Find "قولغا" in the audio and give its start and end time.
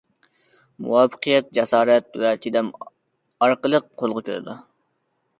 4.03-4.23